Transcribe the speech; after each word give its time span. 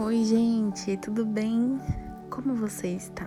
Oi, 0.00 0.24
gente, 0.24 0.96
tudo 0.98 1.26
bem? 1.26 1.76
Como 2.30 2.54
você 2.54 2.86
está? 2.86 3.26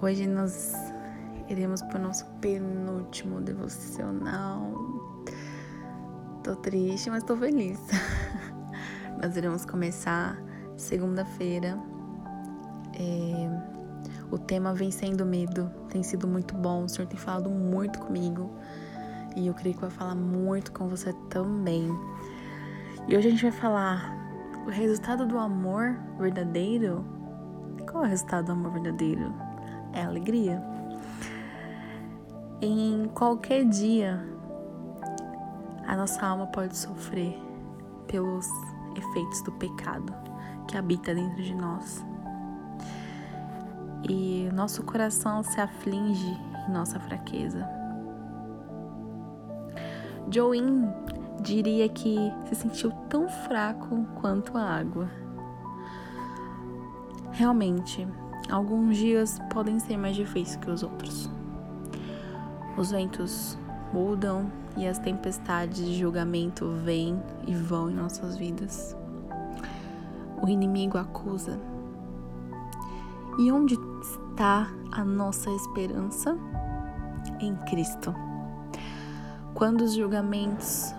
Hoje 0.00 0.28
nós 0.28 0.74
iremos 1.48 1.82
para 1.82 1.98
o 1.98 2.02
nosso 2.04 2.24
penúltimo 2.40 3.40
devocional. 3.40 4.72
Tô 6.44 6.54
triste, 6.54 7.10
mas 7.10 7.24
tô 7.24 7.36
feliz. 7.36 7.80
nós 9.20 9.36
iremos 9.36 9.64
começar 9.64 10.40
segunda-feira. 10.76 11.76
É... 12.94 13.50
O 14.30 14.38
tema 14.38 14.72
Vencendo 14.72 15.22
o 15.22 15.26
Medo 15.26 15.68
tem 15.90 16.04
sido 16.04 16.28
muito 16.28 16.54
bom. 16.54 16.84
O 16.84 16.88
Senhor 16.88 17.08
tem 17.08 17.18
falado 17.18 17.50
muito 17.50 17.98
comigo. 17.98 18.52
E 19.34 19.48
eu 19.48 19.54
creio 19.54 19.74
que 19.74 19.80
vai 19.80 19.90
falar 19.90 20.14
muito 20.14 20.70
com 20.70 20.86
você 20.86 21.12
também. 21.28 21.90
E 23.08 23.16
hoje 23.16 23.26
a 23.26 23.30
gente 23.32 23.42
vai 23.42 23.52
falar 23.52 24.27
o 24.68 24.70
resultado 24.70 25.26
do 25.26 25.38
amor 25.38 25.98
verdadeiro. 26.18 27.02
Qual 27.90 28.04
é 28.04 28.06
o 28.06 28.10
resultado 28.10 28.46
do 28.46 28.52
amor 28.52 28.72
verdadeiro? 28.72 29.32
É 29.94 30.02
alegria. 30.02 30.62
Em 32.60 33.08
qualquer 33.14 33.64
dia, 33.64 34.22
a 35.86 35.96
nossa 35.96 36.24
alma 36.26 36.48
pode 36.48 36.76
sofrer 36.76 37.34
pelos 38.06 38.46
efeitos 38.94 39.40
do 39.40 39.52
pecado 39.52 40.12
que 40.66 40.76
habita 40.76 41.14
dentro 41.14 41.42
de 41.42 41.54
nós. 41.54 42.04
E 44.06 44.50
nosso 44.52 44.82
coração 44.82 45.42
se 45.42 45.58
aflige 45.58 46.38
em 46.68 46.70
nossa 46.70 47.00
fraqueza. 47.00 47.66
Join 50.30 50.92
diria 51.40 51.88
que 51.88 52.16
se 52.46 52.54
sentiu 52.54 52.90
tão 53.08 53.28
fraco 53.28 54.04
quanto 54.20 54.56
a 54.56 54.62
água. 54.62 55.08
Realmente, 57.32 58.06
alguns 58.50 58.96
dias 58.96 59.38
podem 59.50 59.78
ser 59.78 59.96
mais 59.96 60.16
difíceis 60.16 60.56
que 60.56 60.70
os 60.70 60.82
outros. 60.82 61.30
Os 62.76 62.90
ventos 62.90 63.58
mudam 63.92 64.50
e 64.76 64.86
as 64.86 64.98
tempestades 64.98 65.84
de 65.84 65.98
julgamento 65.98 66.70
vêm 66.84 67.20
e 67.46 67.54
vão 67.54 67.90
em 67.90 67.94
nossas 67.94 68.36
vidas. 68.36 68.96
O 70.42 70.48
inimigo 70.48 70.98
acusa. 70.98 71.58
E 73.38 73.50
onde 73.52 73.74
está 74.00 74.68
a 74.92 75.04
nossa 75.04 75.50
esperança? 75.50 76.36
Em 77.40 77.54
Cristo. 77.68 78.14
Quando 79.54 79.82
os 79.82 79.94
julgamentos 79.94 80.94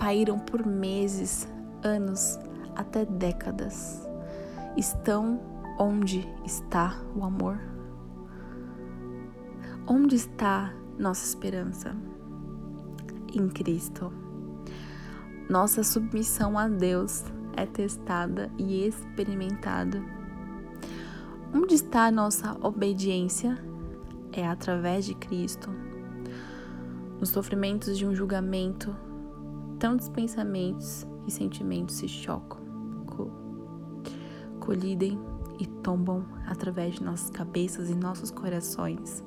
pairam 0.00 0.38
por 0.38 0.66
meses, 0.66 1.46
anos, 1.84 2.38
até 2.74 3.04
décadas. 3.04 4.08
Estão 4.74 5.38
onde 5.78 6.26
está 6.44 6.98
o 7.14 7.22
amor? 7.22 7.60
Onde 9.86 10.16
está 10.16 10.72
nossa 10.98 11.26
esperança? 11.26 11.94
Em 13.34 13.46
Cristo. 13.48 14.10
Nossa 15.50 15.82
submissão 15.82 16.58
a 16.58 16.66
Deus 16.66 17.24
é 17.54 17.66
testada 17.66 18.50
e 18.56 18.86
experimentada. 18.86 20.02
Onde 21.52 21.74
está 21.74 22.06
a 22.06 22.10
nossa 22.10 22.56
obediência? 22.62 23.58
É 24.32 24.46
através 24.46 25.04
de 25.04 25.14
Cristo. 25.14 25.68
Nos 27.18 27.28
sofrimentos 27.28 27.98
de 27.98 28.06
um 28.06 28.14
julgamento, 28.14 28.96
tantos 29.80 30.10
pensamentos 30.10 31.06
e 31.26 31.30
sentimentos 31.30 31.96
se 31.96 32.06
chocam, 32.06 32.60
co 33.06 33.30
colidem 34.60 35.18
e 35.58 35.66
tombam 35.66 36.24
através 36.46 36.96
de 36.96 37.02
nossas 37.02 37.30
cabeças 37.30 37.88
e 37.88 37.94
nossos 37.94 38.30
corações. 38.30 39.24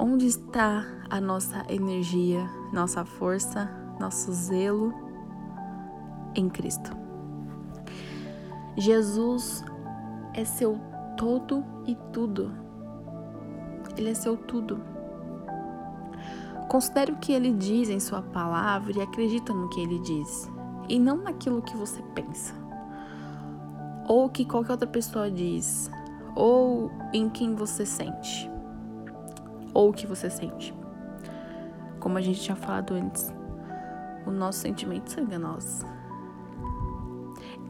Onde 0.00 0.26
está 0.26 0.84
a 1.10 1.20
nossa 1.20 1.64
energia, 1.68 2.48
nossa 2.72 3.04
força, 3.04 3.70
nosso 4.00 4.32
zelo? 4.32 4.94
Em 6.34 6.48
Cristo. 6.48 6.90
Jesus 8.76 9.64
é 10.34 10.44
seu 10.44 10.80
todo 11.16 11.64
e 11.86 11.96
tudo. 12.12 12.52
Ele 13.96 14.10
é 14.10 14.14
seu 14.14 14.36
tudo. 14.36 14.80
Considere 16.68 17.12
o 17.12 17.16
que 17.16 17.32
ele 17.32 17.52
diz 17.52 17.88
em 17.88 17.98
sua 17.98 18.20
palavra 18.20 18.92
e 18.92 19.00
acredita 19.00 19.54
no 19.54 19.70
que 19.70 19.80
ele 19.80 19.98
diz, 20.00 20.50
e 20.86 20.98
não 20.98 21.16
naquilo 21.16 21.62
que 21.62 21.74
você 21.74 22.02
pensa, 22.14 22.54
ou 24.06 24.28
que 24.28 24.44
qualquer 24.44 24.72
outra 24.72 24.86
pessoa 24.86 25.30
diz, 25.30 25.90
ou 26.36 26.90
em 27.12 27.30
quem 27.30 27.54
você 27.54 27.86
sente, 27.86 28.50
ou 29.72 29.88
o 29.88 29.92
que 29.94 30.06
você 30.06 30.28
sente. 30.28 30.74
Como 31.98 32.18
a 32.18 32.20
gente 32.20 32.40
tinha 32.40 32.56
falado 32.56 32.92
antes, 32.92 33.34
o 34.26 34.30
nosso 34.30 34.58
sentimento 34.58 35.10
são 35.10 35.24
enganosos. 35.24 35.86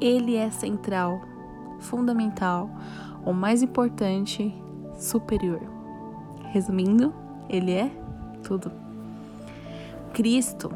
Ele 0.00 0.34
é 0.34 0.50
central, 0.50 1.20
fundamental, 1.78 2.68
o 3.24 3.32
mais 3.32 3.62
importante, 3.62 4.52
superior. 4.98 5.60
Resumindo, 6.50 7.14
ele 7.48 7.72
é 7.72 7.90
tudo. 8.42 8.87
Cristo, 10.18 10.68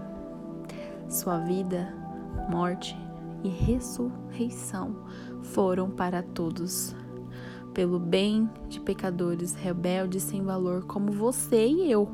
sua 1.08 1.38
vida, 1.38 1.92
morte 2.48 2.96
e 3.42 3.48
ressurreição 3.48 4.94
foram 5.42 5.90
para 5.90 6.22
todos, 6.22 6.94
pelo 7.74 7.98
bem 7.98 8.48
de 8.68 8.78
pecadores 8.78 9.52
rebeldes 9.56 10.22
sem 10.22 10.44
valor 10.44 10.84
como 10.84 11.10
você 11.10 11.66
e 11.66 11.90
eu. 11.90 12.08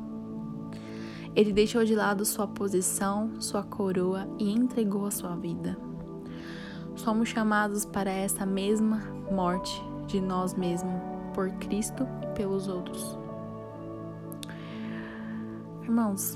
Ele 1.35 1.53
deixou 1.53 1.85
de 1.85 1.93
lado 1.93 2.25
sua 2.25 2.47
posição, 2.47 3.39
sua 3.39 3.61
coroa 3.61 4.27
e 4.39 4.51
entregou 4.51 5.05
a 5.05 5.11
sua 5.11 5.35
vida. 5.35 5.77
Somos 6.95 7.29
chamados 7.29 7.85
para 7.85 8.09
essa 8.09 8.43
mesma 8.43 9.03
morte 9.31 9.79
de 10.07 10.19
nós 10.19 10.55
mesmos, 10.55 10.99
por 11.35 11.51
Cristo 11.59 12.07
e 12.23 12.33
pelos 12.33 12.67
outros. 12.67 13.19
Irmãos, 15.83 16.35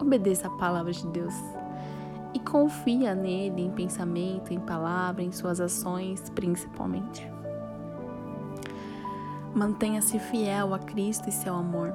Obedeça 0.00 0.48
a 0.48 0.50
palavra 0.50 0.92
de 0.92 1.06
Deus 1.06 1.34
e 2.34 2.38
confia 2.38 3.14
nele 3.14 3.62
em 3.62 3.70
pensamento, 3.70 4.52
em 4.52 4.60
palavra, 4.60 5.22
em 5.22 5.32
suas 5.32 5.58
ações, 5.58 6.28
principalmente. 6.34 7.26
Mantenha-se 9.54 10.18
fiel 10.18 10.74
a 10.74 10.78
Cristo 10.78 11.30
e 11.30 11.32
seu 11.32 11.54
amor. 11.54 11.94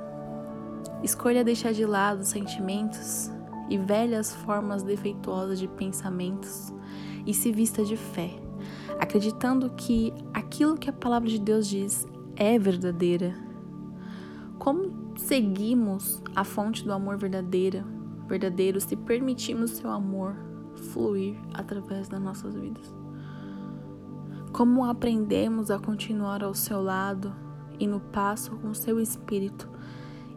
Escolha 1.03 1.43
deixar 1.43 1.73
de 1.73 1.85
lado 1.85 2.23
sentimentos 2.23 3.31
e 3.69 3.77
velhas 3.77 4.33
formas 4.33 4.81
defeituosas 4.81 5.59
de 5.59 5.67
pensamentos 5.67 6.73
e 7.23 7.35
se 7.35 7.51
vista 7.51 7.83
de 7.85 7.95
fé, 7.95 8.31
acreditando 8.99 9.69
que 9.69 10.11
aquilo 10.33 10.75
que 10.75 10.89
a 10.89 10.93
palavra 10.93 11.29
de 11.29 11.39
Deus 11.39 11.67
diz 11.67 12.07
é 12.35 12.57
verdadeira. 12.57 13.35
Como 14.57 15.00
seguimos 15.21 16.21
a 16.35 16.43
fonte 16.43 16.83
do 16.83 16.91
amor 16.91 17.17
verdadeira, 17.17 17.85
verdadeiro 18.27 18.81
se 18.81 18.95
permitimos 18.95 19.71
seu 19.71 19.89
amor 19.89 20.35
fluir 20.91 21.37
através 21.53 22.09
das 22.09 22.19
nossas 22.19 22.55
vidas. 22.55 22.93
Como 24.51 24.83
aprendemos 24.83 25.71
a 25.71 25.79
continuar 25.79 26.43
ao 26.43 26.53
seu 26.53 26.81
lado 26.81 27.33
e 27.79 27.87
no 27.87 27.99
passo 27.99 28.51
com 28.57 28.73
seu 28.73 28.99
espírito 28.99 29.69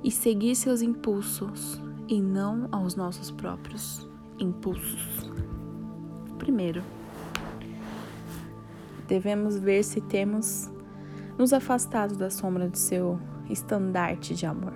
e 0.03 0.11
seguir 0.11 0.55
seus 0.55 0.83
impulsos 0.83 1.81
e 2.07 2.21
não 2.21 2.69
aos 2.71 2.95
nossos 2.95 3.31
próprios 3.31 4.07
impulsos. 4.39 5.31
Primeiro, 6.39 6.83
devemos 9.09 9.57
ver 9.57 9.83
se 9.83 10.01
temos 10.01 10.71
nos 11.39 11.53
afastado 11.53 12.17
da 12.17 12.31
sombra 12.31 12.69
do 12.69 12.77
seu 12.79 13.19
estandarte 13.49 14.35
de 14.35 14.47
amor. 14.47 14.73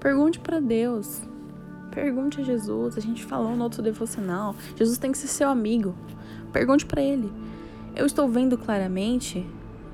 Pergunte 0.00 0.38
para 0.38 0.60
Deus. 0.60 1.22
Pergunte 1.90 2.40
a 2.40 2.44
Jesus. 2.44 2.96
A 2.96 3.00
gente 3.00 3.24
falou 3.24 3.56
no 3.56 3.64
outro 3.64 3.82
devocional. 3.82 4.54
Jesus 4.76 4.98
tem 4.98 5.12
que 5.12 5.18
ser 5.18 5.28
seu 5.28 5.48
amigo. 5.48 5.94
Pergunte 6.52 6.84
para 6.84 7.00
ele. 7.00 7.32
Eu 7.94 8.04
estou 8.04 8.28
vendo 8.28 8.58
claramente? 8.58 9.46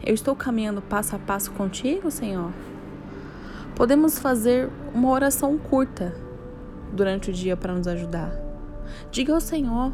Eu 0.04 0.12
estou 0.12 0.34
caminhando 0.34 0.82
passo 0.82 1.14
a 1.14 1.18
passo 1.18 1.52
contigo, 1.52 2.10
Senhor? 2.10 2.52
Podemos 3.76 4.18
fazer 4.18 4.68
uma 4.92 5.08
oração 5.10 5.56
curta 5.56 6.14
durante 6.92 7.30
o 7.30 7.32
dia 7.32 7.56
para 7.56 7.72
nos 7.72 7.86
ajudar. 7.86 8.32
Diga 9.10 9.32
ao 9.32 9.40
Senhor, 9.40 9.92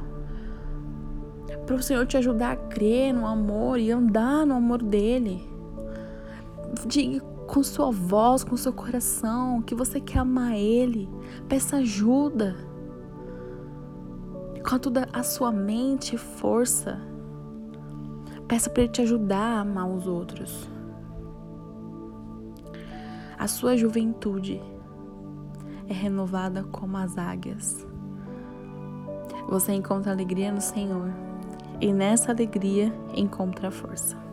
para 1.66 1.76
o 1.76 1.82
Senhor 1.82 2.06
te 2.06 2.16
ajudar 2.16 2.52
a 2.52 2.56
crer 2.56 3.12
no 3.12 3.26
amor 3.26 3.78
e 3.78 3.90
andar 3.90 4.46
no 4.46 4.54
amor 4.54 4.82
dele. 4.82 5.46
Diga 6.86 7.22
com 7.48 7.62
sua 7.62 7.90
voz, 7.90 8.44
com 8.44 8.56
seu 8.58 8.72
coração, 8.74 9.62
que 9.62 9.74
você 9.74 9.98
quer 9.98 10.18
amar 10.18 10.52
Ele. 10.52 11.08
Peça 11.48 11.78
ajuda. 11.78 12.54
com 14.68 14.78
toda 14.78 15.08
a 15.14 15.22
sua 15.22 15.50
mente 15.50 16.14
e 16.14 16.18
força. 16.18 17.00
Peça 18.46 18.68
para 18.68 18.82
Ele 18.82 18.92
te 18.92 19.00
ajudar 19.00 19.56
a 19.56 19.60
amar 19.60 19.88
os 19.88 20.06
outros. 20.06 20.68
A 23.38 23.48
sua 23.48 23.78
juventude 23.78 24.60
é 25.88 25.92
renovada 25.92 26.64
como 26.64 26.98
as 26.98 27.16
águias. 27.16 27.86
Você 29.48 29.72
encontra 29.72 30.12
alegria 30.12 30.52
no 30.52 30.60
Senhor 30.60 31.10
e 31.80 31.94
nessa 31.94 32.30
alegria 32.30 32.92
encontra 33.14 33.70
força. 33.70 34.27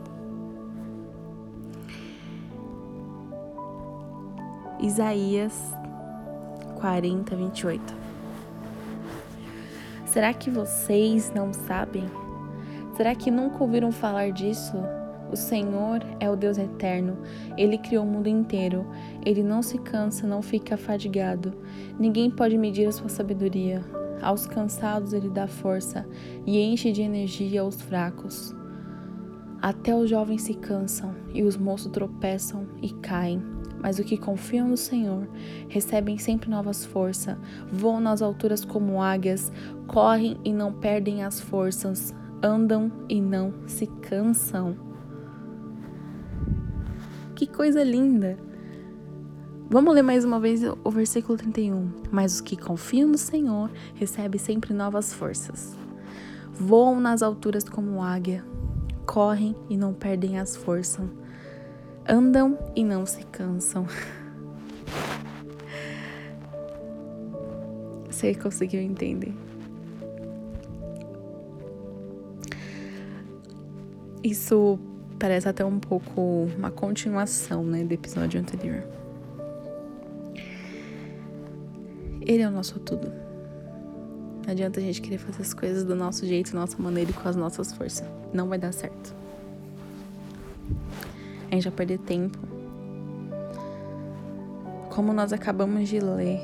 Isaías 4.86 5.74
40, 6.76 7.36
28. 7.36 7.96
Será 10.06 10.32
que 10.32 10.52
vocês 10.52 11.34
não 11.34 11.52
sabem? 11.52 12.04
Será 12.96 13.16
que 13.16 13.32
nunca 13.32 13.64
ouviram 13.64 13.92
falar 13.92 14.32
disso? 14.32 14.76
O 15.32 15.36
Senhor 15.36 16.02
é 16.20 16.30
o 16.30 16.36
Deus 16.36 16.60
eterno. 16.60 17.18
Ele 17.58 17.80
criou 17.80 18.06
o 18.06 18.08
mundo 18.08 18.28
inteiro. 18.28 18.86
Ele 19.26 19.42
não 19.42 19.64
se 19.64 19.80
cansa, 19.80 20.28
não 20.28 20.44
fica 20.44 20.78
fadigado. 20.78 21.52
Ninguém 21.98 22.30
pode 22.30 22.56
medir 22.56 22.88
a 22.88 22.92
sua 22.92 23.10
sabedoria. 23.10 23.84
Aos 24.22 24.46
cansados 24.46 25.14
ele 25.14 25.30
dá 25.30 25.48
força 25.48 26.08
e 26.46 26.62
enche 26.62 26.92
de 26.92 27.02
energia 27.02 27.66
os 27.66 27.82
fracos. 27.82 28.54
Até 29.60 29.96
os 29.96 30.12
jovens 30.12 30.44
se 30.44 30.54
cansam 30.54 31.16
e 31.34 31.42
os 31.42 31.58
moços 31.58 31.92
tropeçam 31.92 32.68
e 32.84 32.94
caem. 32.94 33.55
Mas 33.86 34.00
os 34.00 34.06
que 34.06 34.18
confiam 34.18 34.68
no 34.68 34.78
Senhor 34.78 35.28
recebem 35.70 36.18
sempre 36.18 36.50
novas 36.50 36.84
forças, 36.84 37.38
voam 37.72 38.02
nas 38.02 38.20
alturas 38.20 38.66
como 38.66 39.00
águias, 39.00 39.52
correm 39.86 40.40
e 40.44 40.52
não 40.52 40.74
perdem 40.74 41.24
as 41.24 41.40
forças, 41.40 42.12
andam 42.42 42.92
e 43.08 43.22
não 43.22 43.54
se 43.68 43.86
cansam. 43.86 44.76
Que 47.36 47.46
coisa 47.46 47.84
linda! 47.84 48.40
Vamos 49.70 49.94
ler 49.94 50.02
mais 50.02 50.26
uma 50.26 50.40
vez 50.40 50.62
o 50.84 50.90
versículo 50.90 51.38
31. 51.38 51.92
Mas 52.10 52.34
os 52.34 52.42
que 52.42 52.58
confiam 52.58 53.08
no 53.08 53.20
Senhor 53.20 53.70
recebem 53.94 54.40
sempre 54.40 54.74
novas 54.74 55.14
forças. 55.14 55.78
Voam 56.52 57.00
nas 57.00 57.22
alturas 57.22 57.64
como 57.70 58.02
águia, 58.02 58.44
correm 59.06 59.56
e 59.70 59.78
não 59.78 59.94
perdem 59.94 60.40
as 60.40 60.56
forças, 60.56 61.08
andam 62.08 62.58
e 62.76 62.84
não 62.84 63.06
se 63.06 63.24
cansam. 63.26 63.86
Você 68.10 68.34
conseguiu 68.36 68.82
entender? 68.82 69.34
Isso 74.24 74.80
parece 75.20 75.48
até 75.48 75.64
um 75.64 75.80
pouco 75.80 76.48
uma 76.58 76.72
continuação, 76.72 77.64
né, 77.64 77.84
do 77.84 77.94
episódio 77.94 78.40
anterior. 78.40 78.84
Ele 82.22 82.42
é 82.42 82.48
o 82.48 82.52
nosso 82.52 82.80
tudo. 82.80 83.12
Não 84.46 84.52
adianta 84.52 84.80
a 84.80 84.84
gente 84.84 85.02
querer 85.02 85.20
fazer 85.20 85.42
as 85.42 85.54
coisas 85.54 85.84
do 85.84 85.96
nosso 85.96 86.26
jeito, 86.26 86.54
da 86.54 86.60
nossa 86.60 86.82
maneira 86.82 87.12
e 87.12 87.14
com 87.14 87.28
as 87.28 87.36
nossas 87.36 87.74
forças. 87.74 88.08
Não 88.34 88.48
vai 88.48 88.58
dar 88.58 88.72
certo. 88.72 89.25
Gente 91.56 91.70
vai 91.70 91.72
perder 91.72 92.00
tempo. 92.00 92.38
Como 94.90 95.14
nós 95.14 95.32
acabamos 95.32 95.88
de 95.88 96.02
ler, 96.02 96.42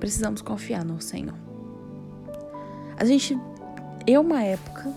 precisamos 0.00 0.42
confiar 0.42 0.84
no 0.84 1.00
Senhor. 1.00 1.36
A 2.96 3.04
gente, 3.04 3.38
eu 4.08 4.22
uma 4.22 4.42
época, 4.42 4.92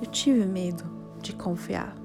eu 0.00 0.06
tive 0.08 0.44
medo 0.44 0.82
de 1.20 1.32
confiar. 1.32 1.96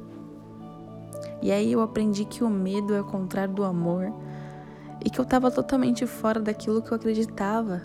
E 1.41 1.51
aí 1.51 1.71
eu 1.71 1.81
aprendi 1.81 2.25
que 2.25 2.43
o 2.43 2.49
medo 2.51 2.93
é 2.93 3.01
o 3.01 3.05
contrário 3.05 3.55
do 3.55 3.63
amor 3.63 4.13
e 5.03 5.09
que 5.09 5.19
eu 5.19 5.23
estava 5.23 5.49
totalmente 5.49 6.05
fora 6.05 6.39
daquilo 6.39 6.79
que 6.83 6.91
eu 6.91 6.95
acreditava. 6.95 7.81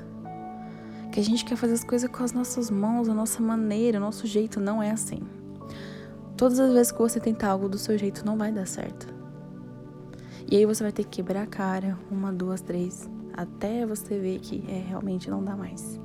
Que 1.11 1.21
a 1.21 1.25
gente 1.25 1.47
quer 1.47 1.57
fazer 1.57 1.73
as 1.73 1.85
coisas 1.85 2.11
com 2.11 2.23
as 2.23 2.33
nossas 2.33 2.71
mãos, 2.71 3.09
a 3.09 3.15
nossa 3.15 3.43
maneira, 3.43 3.97
o 3.97 4.03
nosso 4.03 4.27
jeito 4.27 4.61
não 4.61 4.83
é 4.83 4.91
assim. 4.91 5.23
Todas 6.37 6.59
as 6.59 6.73
vezes 6.73 6.93
que 6.93 6.99
você 6.99 7.21
tentar 7.21 7.49
algo 7.49 7.69
do 7.69 7.79
seu 7.79 7.97
jeito 7.97 8.25
não 8.25 8.37
vai 8.37 8.51
dar 8.51 8.67
certo. 8.67 9.07
E 10.51 10.57
aí 10.57 10.67
você 10.67 10.83
vai 10.83 10.93
ter 10.93 11.05
que 11.05 11.11
quebrar 11.11 11.43
a 11.43 11.47
cara, 11.47 11.99
uma, 12.11 12.33
duas, 12.33 12.61
três, 12.61 13.09
até 13.33 13.87
você 13.87 14.19
ver 14.19 14.41
que 14.41 14.65
é 14.69 14.79
realmente 14.79 15.31
não 15.31 15.43
dá 15.43 15.57
mais 15.57 16.01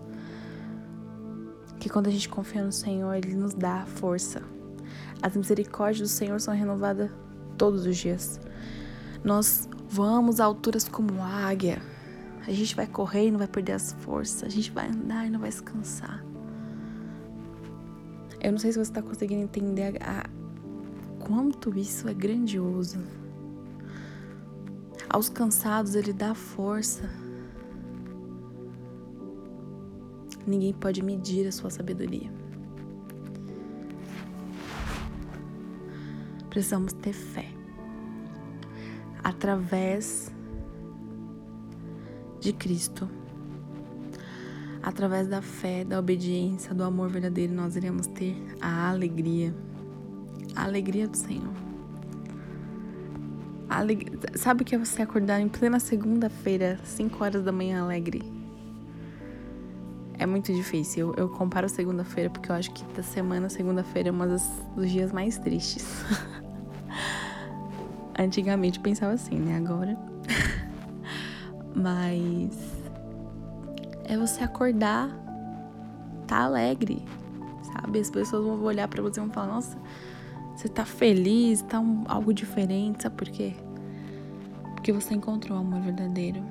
que 1.88 1.90
quando 1.90 2.08
a 2.08 2.12
gente 2.12 2.28
confia 2.28 2.64
no 2.64 2.72
Senhor, 2.72 3.14
Ele 3.14 3.34
nos 3.34 3.54
dá 3.54 3.86
força. 3.86 4.42
As 5.22 5.36
misericórdias 5.36 6.10
do 6.10 6.14
Senhor 6.14 6.40
são 6.40 6.54
renovadas 6.54 7.10
todos 7.58 7.86
os 7.86 7.98
dias. 7.98 8.40
Nós 9.24 9.70
vamos 9.88 10.40
a 10.40 10.46
alturas 10.46 10.88
como 10.88 11.22
águia. 11.22 11.82
A 12.46 12.52
gente 12.52 12.76
vai 12.76 12.88
correr 12.88 13.28
e 13.28 13.32
não 13.32 13.40
vai 13.40 13.48
perder 13.48 13.74
as 13.74 13.94
forças. 13.94 14.44
A 14.44 14.50
gente 14.50 14.72
vai 14.72 14.88
andar 14.88 15.26
e 15.26 15.30
não 15.30 15.40
vai 15.40 15.52
se 15.52 15.62
cansar. 15.62 16.24
Eu 18.48 18.54
não 18.54 18.60
sei 18.60 18.72
se 18.72 18.78
você 18.78 18.90
está 18.90 19.02
conseguindo 19.02 19.44
entender 19.44 20.02
a, 20.02 20.22
a, 20.22 20.24
quanto 21.20 21.78
isso 21.78 22.08
é 22.08 22.14
grandioso. 22.14 22.98
Aos 25.10 25.28
cansados, 25.28 25.96
Ele 25.96 26.14
dá 26.14 26.34
força. 26.34 27.10
Ninguém 30.48 30.74
pode 30.74 31.04
medir 31.04 31.46
a 31.46 31.52
sua 31.52 31.70
sabedoria. 31.70 32.32
Precisamos 36.50 36.94
ter 36.94 37.12
fé. 37.12 37.50
Através 39.22 40.32
de 42.40 42.54
Cristo, 42.54 43.10
através 44.88 45.28
da 45.28 45.42
fé, 45.42 45.84
da 45.84 46.00
obediência, 46.00 46.74
do 46.74 46.82
amor 46.82 47.10
verdadeiro, 47.10 47.54
nós 47.54 47.76
iremos 47.76 48.08
ter 48.08 48.38
a 48.62 48.90
alegria, 48.90 49.54
a 50.56 50.64
alegria 50.64 51.06
do 51.10 51.18
Senhor. 51.18 51.54
Aleg... 53.68 54.18
Sabe 54.36 54.62
o 54.62 54.66
que 54.66 54.76
é 54.76 54.78
você 54.78 55.02
acordar 55.02 55.42
em 55.42 55.50
plena 55.50 55.78
segunda-feira, 55.78 56.80
5 56.86 57.22
horas 57.22 57.44
da 57.44 57.52
manhã 57.52 57.84
alegre? 57.84 58.38
é 60.20 60.26
muito 60.26 60.54
difícil. 60.54 61.10
Eu, 61.10 61.26
eu 61.26 61.30
comparo 61.30 61.68
segunda-feira 61.68 62.30
porque 62.30 62.50
eu 62.50 62.56
acho 62.56 62.72
que 62.72 62.84
da 62.94 63.04
semana, 63.04 63.50
segunda-feira 63.50 64.10
é 64.10 64.12
um 64.12 64.28
dos 64.28 64.90
dias 64.90 65.12
mais 65.12 65.38
tristes. 65.38 65.86
Antigamente 68.18 68.80
pensava 68.80 69.14
assim, 69.14 69.36
né? 69.36 69.58
Agora. 69.58 69.96
Mas 71.76 72.77
é 74.08 74.18
você 74.18 74.44
acordar, 74.44 75.10
tá 76.26 76.44
alegre, 76.44 77.04
sabe? 77.62 78.00
As 78.00 78.10
pessoas 78.10 78.44
vão 78.44 78.64
olhar 78.64 78.88
para 78.88 79.02
você 79.04 79.20
e 79.20 79.24
vão 79.24 79.32
falar: 79.32 79.48
Nossa, 79.48 79.78
você 80.56 80.70
tá 80.70 80.86
feliz, 80.86 81.62
tá 81.62 81.80
um, 81.80 82.06
algo 82.08 82.34
diferente, 82.34 83.04
sabe 83.04 83.16
por 83.16 83.28
quê? 83.28 83.54
Porque 84.74 84.92
você 84.92 85.14
encontrou 85.14 85.58
o 85.58 85.62
amor 85.62 85.82
verdadeiro. 85.82 86.42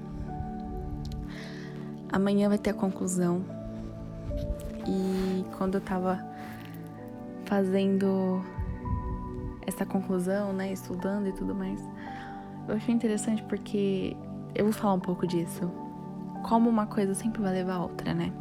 Amanhã 2.12 2.48
vai 2.48 2.58
ter 2.58 2.70
a 2.70 2.74
conclusão 2.74 3.42
e 4.86 5.44
quando 5.56 5.74
eu 5.76 5.80
tava 5.80 6.24
fazendo 7.46 8.44
essa 9.66 9.84
conclusão, 9.84 10.52
né, 10.52 10.72
estudando 10.72 11.26
e 11.26 11.32
tudo 11.32 11.54
mais, 11.54 11.80
eu 12.68 12.76
achei 12.76 12.94
interessante 12.94 13.42
porque 13.44 14.16
eu 14.54 14.64
vou 14.64 14.72
falar 14.72 14.94
um 14.94 15.00
pouco 15.00 15.26
disso. 15.26 15.85
Como 16.48 16.70
uma 16.70 16.86
coisa 16.86 17.12
sempre 17.12 17.42
vai 17.42 17.52
levar 17.52 17.74
a 17.74 17.82
outra, 17.82 18.14
né? 18.14 18.32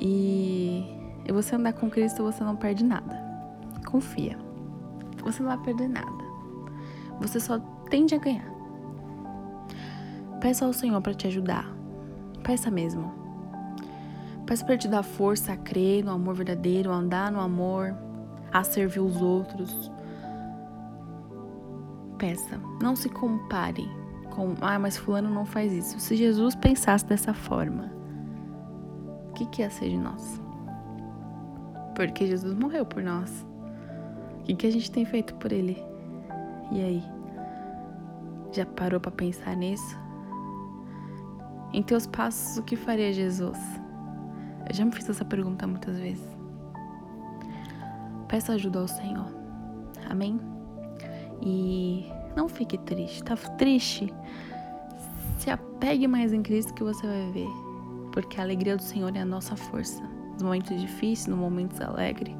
E 0.00 0.84
você 1.32 1.54
andar 1.54 1.74
com 1.74 1.88
Cristo, 1.88 2.24
você 2.24 2.42
não 2.42 2.56
perde 2.56 2.82
nada. 2.82 3.16
Confia. 3.86 4.36
Você 5.22 5.42
não 5.42 5.50
vai 5.50 5.58
perder 5.58 5.88
nada. 5.88 6.24
Você 7.20 7.38
só 7.38 7.58
tende 7.88 8.14
a 8.14 8.18
ganhar. 8.18 8.50
Peça 10.40 10.64
ao 10.64 10.72
Senhor 10.72 11.00
para 11.00 11.14
te 11.14 11.26
ajudar. 11.28 11.70
Peça 12.42 12.70
mesmo. 12.70 13.12
Peço 14.46 14.66
para 14.66 14.76
te 14.76 14.88
dar 14.88 15.04
força 15.04 15.52
a 15.52 15.56
crer 15.56 16.04
no 16.04 16.10
amor 16.10 16.34
verdadeiro, 16.34 16.90
a 16.90 16.96
andar 16.96 17.30
no 17.30 17.38
amor, 17.38 17.94
a 18.52 18.64
servir 18.64 19.00
os 19.00 19.22
outros. 19.22 19.92
Peça, 22.18 22.58
não 22.82 22.96
se 22.96 23.08
compare 23.08 23.99
com, 24.40 24.54
ah, 24.62 24.78
mas 24.78 24.96
fulano 24.96 25.28
não 25.28 25.44
faz 25.44 25.70
isso. 25.70 26.00
Se 26.00 26.16
Jesus 26.16 26.54
pensasse 26.54 27.04
dessa 27.04 27.34
forma, 27.34 27.92
o 29.28 29.32
que, 29.34 29.44
que 29.46 29.60
ia 29.60 29.68
ser 29.68 29.90
de 29.90 29.98
nós? 29.98 30.40
Porque 31.94 32.26
Jesus 32.26 32.54
morreu 32.54 32.86
por 32.86 33.02
nós. 33.02 33.46
O 34.38 34.42
que, 34.44 34.54
que 34.54 34.66
a 34.66 34.72
gente 34.72 34.90
tem 34.90 35.04
feito 35.04 35.34
por 35.34 35.52
ele? 35.52 35.84
E 36.72 36.80
aí? 36.82 37.04
Já 38.52 38.64
parou 38.64 38.98
para 38.98 39.10
pensar 39.10 39.54
nisso? 39.54 39.98
Em 41.74 41.82
teus 41.82 42.06
passos, 42.06 42.56
o 42.56 42.62
que 42.62 42.76
faria 42.76 43.12
Jesus? 43.12 43.58
Eu 44.66 44.74
já 44.74 44.86
me 44.86 44.92
fiz 44.92 45.06
essa 45.10 45.24
pergunta 45.24 45.66
muitas 45.66 45.98
vezes. 45.98 46.26
Peça 48.26 48.54
ajuda 48.54 48.78
ao 48.78 48.88
Senhor. 48.88 49.26
Amém? 50.08 50.40
E 51.42 52.10
não 52.36 52.48
fique 52.48 52.78
triste. 52.78 53.22
Tá 53.22 53.36
triste? 53.36 54.12
Se 55.38 55.50
apegue 55.50 56.06
mais 56.06 56.32
em 56.32 56.42
Cristo 56.42 56.74
que 56.74 56.84
você 56.84 57.06
vai 57.06 57.30
ver. 57.32 57.48
Porque 58.12 58.40
a 58.40 58.42
alegria 58.44 58.76
do 58.76 58.82
Senhor 58.82 59.14
é 59.16 59.20
a 59.20 59.24
nossa 59.24 59.56
força. 59.56 60.02
Nos 60.32 60.42
momentos 60.42 60.80
difíceis, 60.80 61.26
nos 61.26 61.38
momentos 61.38 61.80
alegres. 61.80 62.34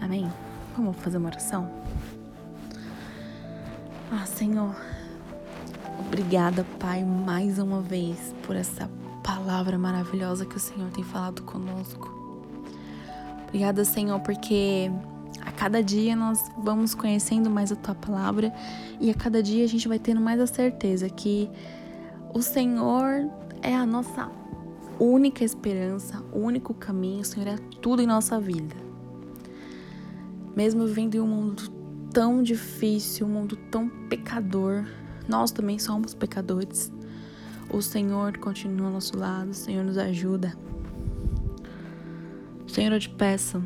Amém? 0.00 0.30
Vamos 0.76 0.96
fazer 0.98 1.18
uma 1.18 1.28
oração? 1.28 1.70
Ah, 4.12 4.26
Senhor. 4.26 4.74
Obrigada, 5.98 6.64
Pai, 6.78 7.04
mais 7.04 7.58
uma 7.58 7.80
vez 7.80 8.34
por 8.46 8.54
essa 8.54 8.88
palavra 9.22 9.78
maravilhosa 9.78 10.46
que 10.46 10.56
o 10.56 10.60
Senhor 10.60 10.90
tem 10.90 11.02
falado 11.02 11.42
conosco. 11.42 12.14
Obrigada, 13.48 13.84
Senhor, 13.84 14.20
porque 14.20 14.90
cada 15.56 15.82
dia 15.82 16.14
nós 16.14 16.50
vamos 16.58 16.94
conhecendo 16.94 17.50
mais 17.50 17.72
a 17.72 17.76
tua 17.76 17.94
palavra 17.94 18.52
e 19.00 19.10
a 19.10 19.14
cada 19.14 19.42
dia 19.42 19.64
a 19.64 19.68
gente 19.68 19.88
vai 19.88 19.98
tendo 19.98 20.20
mais 20.20 20.38
a 20.38 20.46
certeza 20.46 21.08
que 21.08 21.50
o 22.34 22.42
Senhor 22.42 23.28
é 23.62 23.74
a 23.74 23.86
nossa 23.86 24.30
única 25.00 25.42
esperança, 25.42 26.22
o 26.32 26.38
único 26.38 26.74
caminho, 26.74 27.22
o 27.22 27.24
Senhor 27.24 27.48
é 27.48 27.56
tudo 27.80 28.02
em 28.02 28.06
nossa 28.06 28.38
vida. 28.38 28.76
Mesmo 30.54 30.86
vivendo 30.86 31.14
em 31.14 31.20
um 31.20 31.26
mundo 31.26 31.70
tão 32.12 32.42
difícil, 32.42 33.26
um 33.26 33.30
mundo 33.30 33.56
tão 33.70 33.88
pecador, 33.88 34.84
nós 35.28 35.50
também 35.50 35.78
somos 35.78 36.14
pecadores. 36.14 36.92
O 37.70 37.82
Senhor 37.82 38.38
continua 38.38 38.86
ao 38.86 38.92
nosso 38.92 39.18
lado, 39.18 39.50
o 39.50 39.54
Senhor 39.54 39.84
nos 39.84 39.98
ajuda. 39.98 40.54
Senhor, 42.66 42.92
eu 42.92 43.00
te 43.00 43.08
peço, 43.08 43.62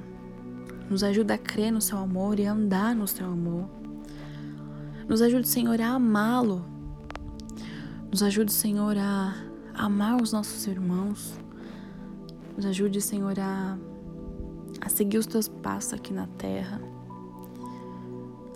nos 0.91 1.03
ajuda 1.03 1.35
a 1.35 1.39
crer 1.39 1.73
no 1.73 1.81
seu 1.81 1.97
amor 1.97 2.39
e 2.39 2.47
a 2.47 2.53
andar 2.53 2.95
no 2.95 3.07
seu 3.07 3.27
amor. 3.27 3.71
Nos 5.09 5.23
ajude, 5.23 5.49
Senhor, 5.49 5.81
a 5.81 5.91
amá-lo. 5.91 6.65
Nos 8.11 8.23
ajude, 8.23 8.53
Senhor, 8.53 8.99
a 8.99 9.35
amar 9.73 10.21
os 10.21 10.33
nossos 10.33 10.67
irmãos. 10.67 11.39
Nos 12.57 12.67
ajude, 12.67 13.01
Senhor, 13.01 13.39
a, 13.39 13.79
a 14.81 14.89
seguir 14.89 15.19
os 15.19 15.27
teus 15.27 15.49
passos 15.49 15.95
aqui 15.95 16.13
na 16.13 16.27
terra 16.27 16.81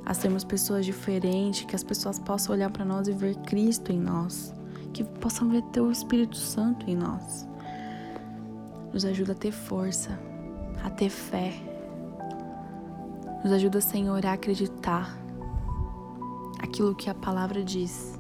a 0.04 0.12
sermos 0.12 0.44
pessoas 0.44 0.84
diferentes, 0.84 1.64
que 1.64 1.74
as 1.74 1.82
pessoas 1.82 2.18
possam 2.18 2.54
olhar 2.54 2.70
para 2.70 2.84
nós 2.84 3.08
e 3.08 3.12
ver 3.12 3.36
Cristo 3.36 3.90
em 3.90 3.98
nós, 3.98 4.52
que 4.92 5.02
possam 5.02 5.48
ver 5.48 5.62
Teu 5.72 5.90
Espírito 5.90 6.36
Santo 6.36 6.88
em 6.88 6.94
nós. 6.94 7.46
Nos 8.92 9.04
ajuda 9.04 9.32
a 9.32 9.34
ter 9.34 9.50
força, 9.50 10.18
a 10.82 10.90
ter 10.90 11.08
fé. 11.08 11.73
Nos 13.44 13.52
ajuda, 13.52 13.78
Senhor, 13.78 14.24
a 14.24 14.32
acreditar 14.32 15.14
aquilo 16.62 16.94
que 16.94 17.10
a 17.10 17.14
palavra 17.14 17.62
diz. 17.62 18.18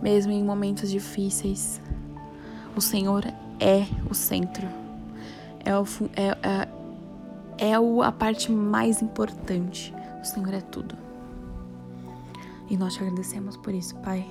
Mesmo 0.00 0.32
em 0.32 0.42
momentos 0.42 0.90
difíceis, 0.90 1.78
o 2.74 2.80
Senhor 2.80 3.22
é 3.60 3.84
o 4.08 4.14
centro. 4.14 4.66
É, 5.62 5.76
o, 5.76 5.84
é, 6.16 6.68
é, 7.58 7.68
é 7.70 7.74
a 7.74 8.12
parte 8.12 8.50
mais 8.50 9.02
importante. 9.02 9.94
O 10.22 10.24
Senhor 10.24 10.54
é 10.54 10.62
tudo. 10.62 10.96
E 12.70 12.78
nós 12.78 12.94
te 12.94 13.02
agradecemos 13.02 13.58
por 13.58 13.74
isso, 13.74 13.94
Pai. 13.96 14.26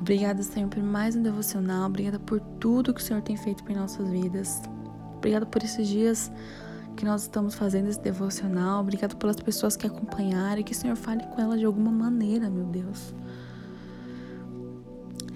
Obrigada, 0.00 0.42
Senhor, 0.42 0.70
por 0.70 0.82
mais 0.82 1.14
um 1.14 1.22
devocional. 1.22 1.86
Obrigada 1.86 2.18
por 2.18 2.40
tudo 2.58 2.94
que 2.94 3.00
o 3.02 3.04
Senhor 3.04 3.20
tem 3.20 3.36
feito 3.36 3.62
em 3.70 3.76
nossas 3.76 4.08
vidas. 4.08 4.62
Obrigada 5.18 5.44
por 5.44 5.62
esses 5.62 5.86
dias 5.86 6.32
que 6.94 7.04
nós 7.04 7.22
estamos 7.22 7.54
fazendo 7.54 7.88
esse 7.88 8.00
devocional. 8.00 8.80
Obrigada 8.80 9.14
pelas 9.14 9.36
pessoas 9.36 9.76
que 9.76 9.86
acompanharam 9.86 10.60
e 10.60 10.64
que 10.64 10.72
o 10.72 10.74
Senhor 10.74 10.96
fale 10.96 11.22
com 11.24 11.40
elas 11.40 11.58
de 11.58 11.66
alguma 11.66 11.90
maneira, 11.90 12.48
meu 12.48 12.64
Deus. 12.64 13.14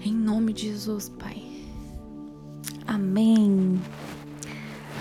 Em 0.03 0.13
nome 0.13 0.53
de 0.53 0.67
Jesus, 0.69 1.09
Pai. 1.09 1.43
Amém. 2.87 3.79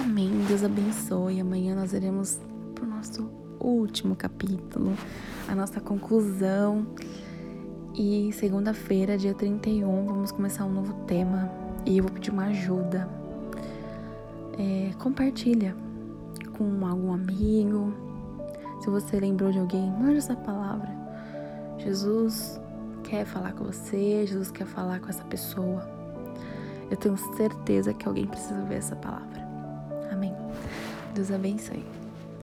Amém. 0.00 0.44
Deus 0.48 0.64
abençoe. 0.64 1.40
Amanhã 1.40 1.74
nós 1.74 1.92
iremos 1.92 2.40
para 2.74 2.84
o 2.84 2.88
nosso 2.88 3.30
último 3.60 4.16
capítulo, 4.16 4.94
a 5.48 5.54
nossa 5.54 5.80
conclusão. 5.80 6.86
E 7.94 8.30
segunda-feira, 8.32 9.16
dia 9.16 9.34
31, 9.34 10.06
vamos 10.06 10.32
começar 10.32 10.64
um 10.64 10.72
novo 10.72 10.92
tema. 11.06 11.50
E 11.86 11.98
eu 11.98 12.04
vou 12.04 12.12
pedir 12.12 12.30
uma 12.30 12.46
ajuda. 12.46 13.08
É, 14.58 14.90
compartilha 14.98 15.74
com 16.58 16.84
algum 16.84 17.12
amigo. 17.12 17.94
Se 18.80 18.90
você 18.90 19.20
lembrou 19.20 19.52
de 19.52 19.58
alguém, 19.58 19.90
manda 19.90 20.18
essa 20.18 20.34
palavra. 20.34 20.90
Jesus 21.78 22.60
quer 23.04 23.24
falar 23.24 23.52
com 23.52 23.64
você, 23.64 24.26
Jesus 24.26 24.50
quer 24.50 24.66
falar 24.66 25.00
com 25.00 25.08
essa 25.08 25.24
pessoa. 25.24 25.88
Eu 26.90 26.96
tenho 26.96 27.16
certeza 27.36 27.94
que 27.94 28.06
alguém 28.06 28.26
precisa 28.26 28.60
ver 28.62 28.76
essa 28.76 28.96
palavra. 28.96 29.46
Amém. 30.10 30.34
Deus 31.14 31.30
abençoe. 31.30 31.97